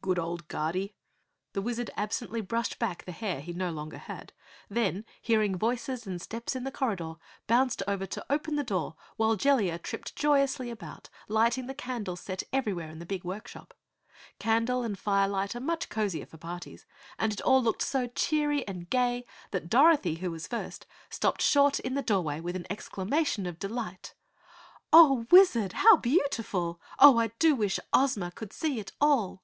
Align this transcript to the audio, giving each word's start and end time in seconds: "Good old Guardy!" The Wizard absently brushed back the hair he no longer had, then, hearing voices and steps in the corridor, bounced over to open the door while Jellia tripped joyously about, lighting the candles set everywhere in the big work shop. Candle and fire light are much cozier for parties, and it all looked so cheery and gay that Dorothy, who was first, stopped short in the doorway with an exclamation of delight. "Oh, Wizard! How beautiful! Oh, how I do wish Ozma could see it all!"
"Good 0.00 0.18
old 0.18 0.46
Guardy!" 0.48 0.96
The 1.54 1.62
Wizard 1.62 1.90
absently 1.96 2.40
brushed 2.40 2.78
back 2.80 3.04
the 3.04 3.12
hair 3.12 3.40
he 3.40 3.52
no 3.52 3.70
longer 3.70 3.98
had, 3.98 4.32
then, 4.68 5.04
hearing 5.20 5.56
voices 5.56 6.06
and 6.08 6.20
steps 6.20 6.54
in 6.56 6.64
the 6.64 6.72
corridor, 6.72 7.14
bounced 7.46 7.82
over 7.86 8.04
to 8.06 8.26
open 8.30 8.56
the 8.56 8.64
door 8.64 8.96
while 9.16 9.36
Jellia 9.36 9.78
tripped 9.78 10.14
joyously 10.16 10.70
about, 10.70 11.08
lighting 11.28 11.66
the 11.66 11.74
candles 11.74 12.20
set 12.20 12.42
everywhere 12.52 12.90
in 12.90 12.98
the 12.98 13.06
big 13.06 13.22
work 13.22 13.46
shop. 13.46 13.74
Candle 14.40 14.82
and 14.82 14.98
fire 14.98 15.28
light 15.28 15.54
are 15.54 15.60
much 15.60 15.88
cozier 15.88 16.26
for 16.26 16.36
parties, 16.38 16.84
and 17.18 17.32
it 17.32 17.40
all 17.40 17.62
looked 17.62 17.82
so 17.82 18.08
cheery 18.08 18.66
and 18.66 18.90
gay 18.90 19.24
that 19.52 19.70
Dorothy, 19.70 20.16
who 20.16 20.32
was 20.32 20.48
first, 20.48 20.84
stopped 21.10 21.42
short 21.42 21.78
in 21.80 21.94
the 21.94 22.02
doorway 22.02 22.40
with 22.40 22.56
an 22.56 22.66
exclamation 22.70 23.46
of 23.46 23.58
delight. 23.60 24.14
"Oh, 24.92 25.26
Wizard! 25.30 25.74
How 25.74 25.96
beautiful! 25.96 26.80
Oh, 26.98 27.14
how 27.14 27.18
I 27.18 27.26
do 27.38 27.54
wish 27.54 27.78
Ozma 27.92 28.30
could 28.32 28.52
see 28.52 28.78
it 28.80 28.92
all!" 29.00 29.42